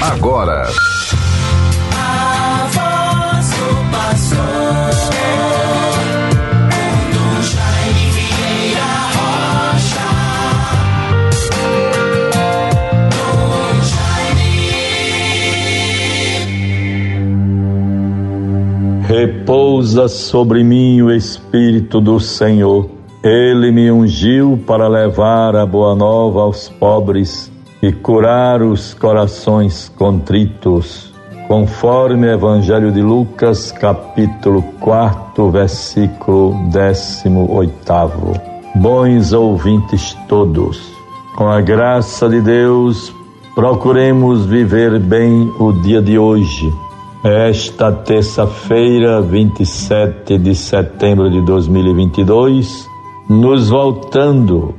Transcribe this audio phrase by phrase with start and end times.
[0.00, 0.66] agora.
[19.06, 22.88] Repousa sobre mim o Espírito do Senhor.
[23.22, 27.49] Ele me ungiu para levar a boa nova aos pobres
[27.82, 31.12] e curar os corações contritos,
[31.48, 38.50] conforme o Evangelho de Lucas, capítulo 4, versículo 18.
[38.76, 40.80] Bons ouvintes todos,
[41.34, 43.12] com a graça de Deus,
[43.54, 46.72] procuremos viver bem o dia de hoje.
[47.24, 52.88] Esta terça-feira, 27 de setembro de 2022,
[53.28, 54.74] nos voltando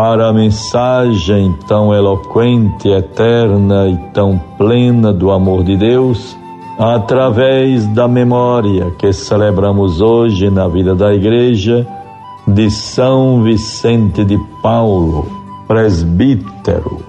[0.00, 6.34] para a mensagem tão eloquente, eterna e tão plena do amor de Deus,
[6.78, 11.86] através da memória que celebramos hoje na vida da Igreja
[12.48, 15.26] de São Vicente de Paulo,
[15.68, 17.02] presbítero.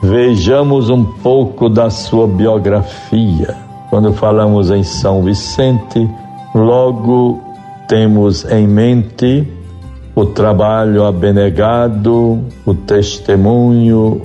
[0.00, 3.56] Vejamos um pouco da sua biografia.
[3.90, 6.08] Quando falamos em São Vicente,
[6.54, 7.40] logo
[7.88, 9.44] temos em mente
[10.16, 14.22] o trabalho abnegado, o testemunho,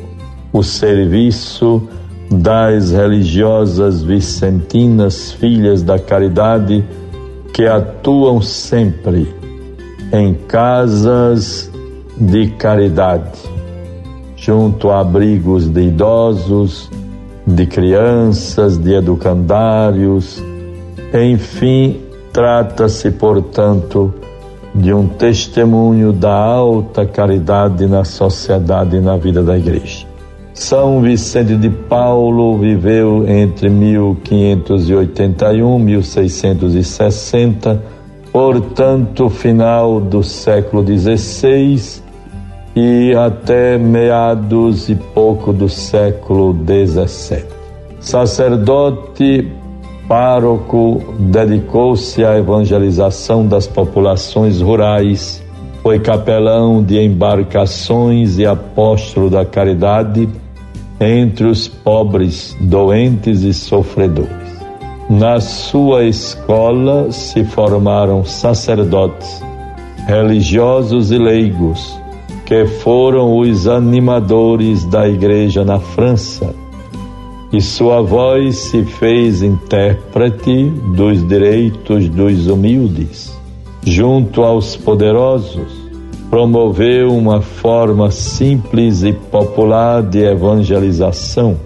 [0.53, 1.85] o serviço
[2.31, 6.81] das religiosas vicentinas, filhas da caridade,
[7.53, 9.35] que atuam sempre
[10.13, 11.69] em casas
[12.17, 13.37] de caridade,
[14.37, 16.89] junto a abrigos de idosos,
[17.45, 20.41] de crianças, de educandários,
[21.13, 21.99] enfim,
[22.31, 24.20] trata-se, portanto,
[24.73, 30.05] de um testemunho da alta caridade na sociedade e na vida da igreja.
[30.53, 37.81] São Vicente de Paulo viveu entre 1581 e 1660,
[38.31, 42.01] portanto, final do século XVI
[42.75, 47.43] e até meados e pouco do século XVII.
[47.99, 49.51] Sacerdote
[50.07, 55.43] pároco, dedicou-se à evangelização das populações rurais,
[55.81, 60.29] foi capelão de embarcações e apóstolo da caridade
[60.99, 64.29] entre os pobres, doentes e sofredores.
[65.09, 69.41] Na sua escola se formaram sacerdotes,
[70.07, 71.99] religiosos e leigos,
[72.45, 76.53] que foram os animadores da igreja na França
[77.51, 83.37] e sua voz se fez intérprete dos direitos dos humildes.
[83.83, 85.81] Junto aos poderosos,
[86.29, 91.57] promoveu uma forma simples e popular de evangelização.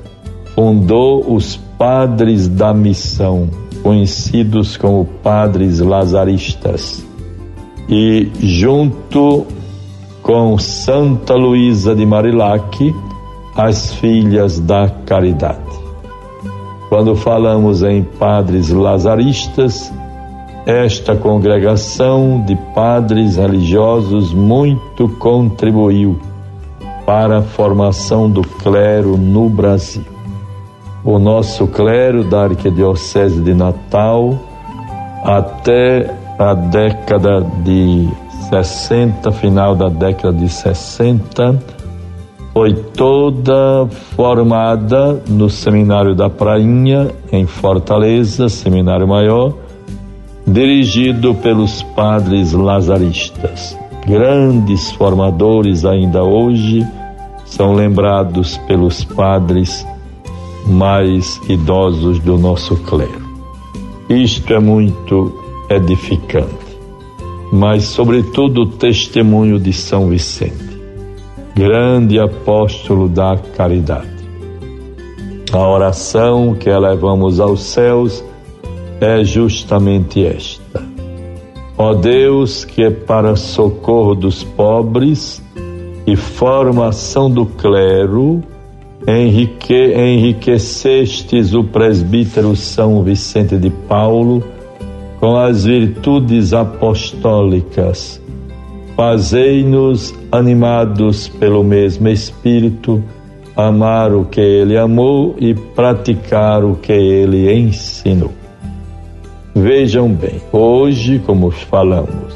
[0.56, 3.50] Fundou os Padres da Missão,
[3.84, 7.06] conhecidos como Padres Lazaristas.
[7.88, 9.46] E junto
[10.24, 12.96] com Santa Luísa de Marilac,
[13.56, 15.65] as Filhas da Caridade.
[16.90, 19.92] Quando falamos em padres lazaristas,
[20.66, 26.20] esta congregação de padres religiosos muito contribuiu
[27.06, 30.04] para a formação do clero no Brasil.
[31.04, 34.40] O nosso clero da Arquidiocese de Natal,
[35.24, 38.10] até a década de
[38.50, 41.60] 60, final da década de 60,
[42.56, 43.86] foi toda
[44.16, 49.54] formada no Seminário da Prainha, em Fortaleza, Seminário Maior,
[50.48, 53.78] dirigido pelos padres lazaristas.
[54.08, 56.88] Grandes formadores ainda hoje
[57.44, 59.86] são lembrados pelos padres
[60.66, 63.26] mais idosos do nosso clero.
[64.10, 65.38] Isto é muito
[65.70, 66.80] edificante,
[67.52, 70.65] mas, sobretudo, o testemunho de São Vicente
[71.56, 74.14] grande apóstolo da caridade.
[75.54, 78.22] A oração que elevamos aos céus
[79.00, 80.84] é justamente esta.
[81.78, 85.42] Ó Deus, que é para socorro dos pobres
[86.06, 88.44] e formação do clero,
[89.08, 94.44] enrique, enriquecestes o presbítero São Vicente de Paulo
[95.22, 98.22] com as virtudes apostólicas
[98.96, 103.04] Fazei-nos, animados pelo mesmo Espírito,
[103.54, 108.32] amar o que ele amou e praticar o que ele ensinou.
[109.54, 112.34] Vejam bem, hoje, como falamos,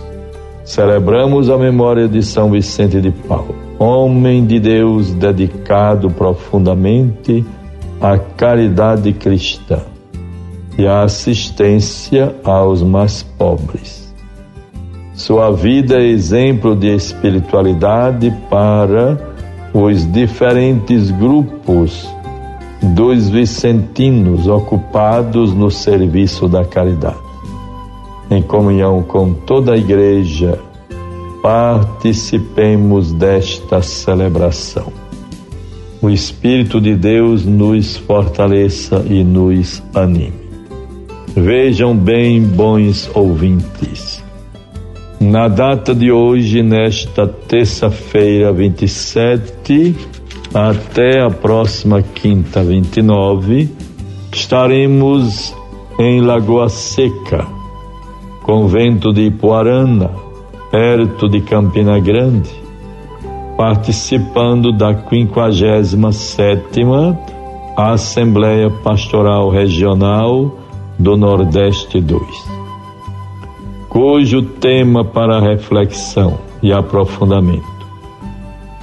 [0.65, 7.45] celebramos a memória de São Vicente de Paulo, homem de Deus dedicado profundamente
[8.01, 9.79] a caridade cristã
[10.77, 14.08] e a assistência aos mais pobres.
[15.29, 19.15] Sua vida é exemplo de espiritualidade para
[19.71, 22.09] os diferentes grupos
[22.81, 27.19] dos vicentinos ocupados no serviço da caridade.
[28.31, 30.59] Em comunhão com toda a igreja,
[31.43, 34.91] participemos desta celebração.
[36.01, 40.33] O Espírito de Deus nos fortaleça e nos anime.
[41.35, 44.18] Vejam bem, bons ouvintes.
[45.19, 49.93] Na data de hoje, nesta terça-feira 27,
[50.53, 53.69] até a próxima quinta 29,
[54.31, 55.53] estaremos
[55.99, 57.45] em Lagoa Seca,
[58.43, 60.09] convento de Ipuarana,
[60.71, 62.49] perto de Campina Grande,
[63.57, 66.79] participando da 57
[67.75, 70.57] Assembleia Pastoral Regional
[70.97, 72.58] do Nordeste 2,
[73.89, 77.79] cujo tema para reflexão e aprofundamento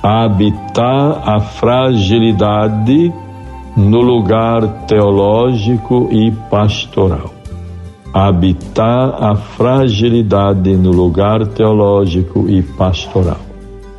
[0.07, 3.13] habitar a fragilidade
[3.77, 7.35] no lugar teológico e pastoral.
[8.15, 13.41] Habitar a fragilidade no lugar teológico e pastoral.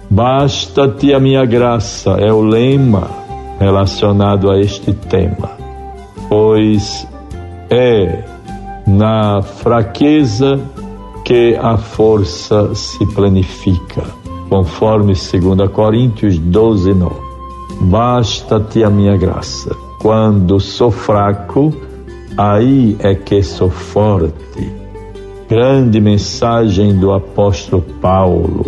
[0.10, 3.10] Basta-te a minha graça é o lema
[3.60, 5.52] relacionado a este tema,
[6.30, 7.06] pois
[7.70, 8.24] é
[8.88, 10.58] na fraqueza
[11.28, 14.02] que a força se planifica,
[14.48, 17.16] conforme 2 Coríntios 12, 9.
[17.82, 19.76] Basta-te a minha graça.
[20.00, 21.74] Quando sou fraco,
[22.38, 24.72] aí é que sou forte.
[25.50, 28.66] Grande mensagem do apóstolo Paulo,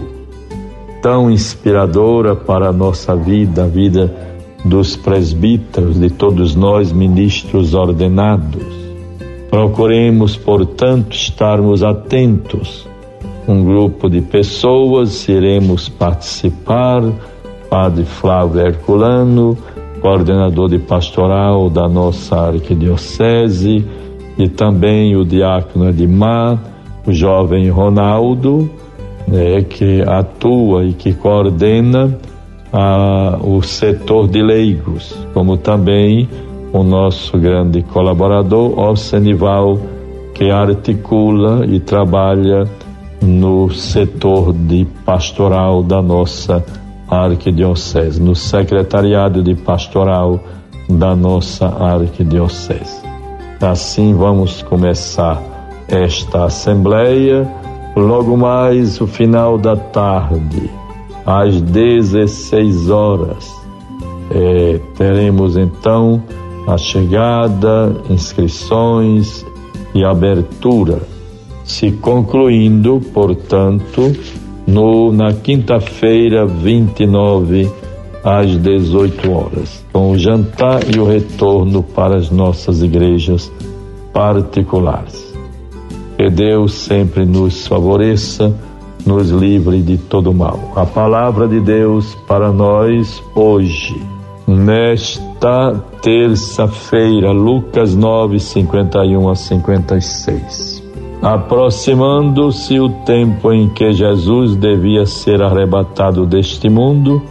[1.01, 4.13] tão inspiradora para a nossa vida, a vida
[4.65, 8.78] dos presbíteros, de todos nós ministros ordenados
[9.49, 12.87] Procuremos, portanto, estarmos atentos.
[13.47, 17.01] Um grupo de pessoas iremos participar,
[17.69, 19.57] Padre Flávio Herculano,
[20.01, 23.85] coordenador de pastoral da nossa arquidiocese,
[24.37, 26.59] e também o diácono Edmar,
[27.05, 28.69] o jovem Ronaldo,
[29.27, 32.17] né, que atua e que coordena
[32.71, 36.29] a, o setor de leigos, como também
[36.71, 39.79] o nosso grande colaborador, Ossenival,
[40.33, 42.67] que articula e trabalha
[43.21, 46.63] no setor de pastoral da nossa
[47.09, 50.39] arquidiocese, no secretariado de pastoral
[50.87, 53.01] da nossa arquidiocese.
[53.59, 55.41] Assim vamos começar
[55.87, 57.49] esta assembleia,
[57.95, 60.69] logo mais o final da tarde,
[61.25, 63.59] às 16 horas.
[64.31, 66.23] É, teremos então
[66.69, 69.43] a chegada, inscrições
[69.95, 70.99] e abertura,
[71.63, 74.15] se concluindo, portanto,
[74.67, 77.71] no, na quinta-feira, 29,
[78.23, 83.51] às 18 horas, com o jantar e o retorno para as nossas igrejas
[84.13, 85.33] particulares.
[86.17, 88.55] Que Deus sempre nos favoreça,
[89.07, 90.59] nos livre de todo mal.
[90.75, 94.18] A palavra de Deus para nós hoje
[94.49, 100.83] nesta terça-feira, Lucas 9, 51 a 56.
[101.21, 107.21] Aproximando-se o tempo em que Jesus devia ser arrebatado deste mundo,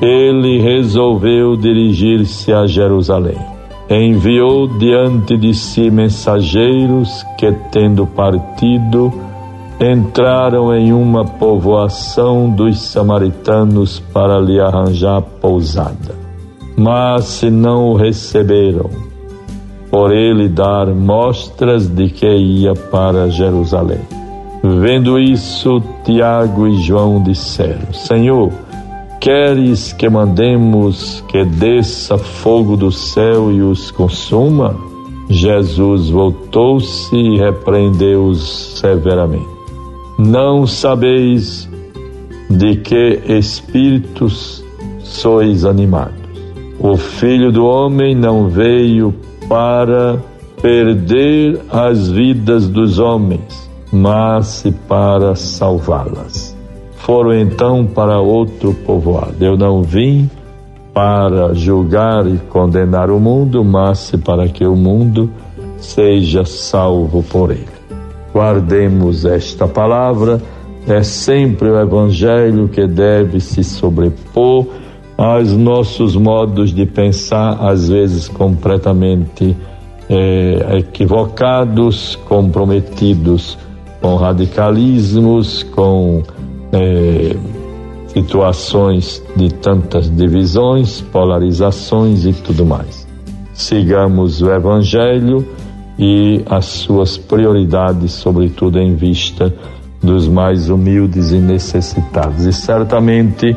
[0.00, 3.38] ele resolveu dirigir-se a Jerusalém.
[3.88, 9.12] Enviou diante de si mensageiros que, tendo partido,
[9.80, 16.21] entraram em uma povoação dos samaritanos para lhe arranjar pousada
[16.76, 18.90] mas se não o receberam,
[19.90, 24.00] por ele dar mostras de que ia para Jerusalém.
[24.64, 28.50] Vendo isso, Tiago e João disseram: Senhor,
[29.20, 34.74] queres que mandemos que desça fogo do céu e os consuma?
[35.28, 39.46] Jesus voltou-se e repreendeu-os severamente.
[40.18, 41.68] Não sabeis
[42.48, 44.64] de que espíritos
[45.00, 46.21] sois animados.
[46.82, 49.14] O Filho do Homem não veio
[49.48, 50.18] para
[50.60, 56.56] perder as vidas dos homens, mas para salvá-las.
[56.96, 59.36] Foram então para outro povoado.
[59.40, 60.28] Eu não vim
[60.92, 65.30] para julgar e condenar o mundo, mas para que o mundo
[65.78, 67.64] seja salvo por ele.
[68.34, 70.42] Guardemos esta palavra,
[70.88, 74.66] é sempre o Evangelho que deve se sobrepor
[75.16, 79.56] aos nossos modos de pensar, às vezes completamente
[80.08, 83.58] é, equivocados, comprometidos
[84.00, 86.22] com radicalismos, com
[86.72, 87.36] é,
[88.08, 93.06] situações de tantas divisões, polarizações e tudo mais.
[93.54, 95.46] Sigamos o Evangelho
[95.98, 99.54] e as suas prioridades, sobretudo em vista
[100.02, 102.44] dos mais humildes e necessitados.
[102.44, 103.56] E certamente